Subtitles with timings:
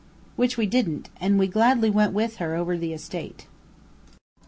[0.35, 3.45] Which we didn't, and we gladly went with her over the estate.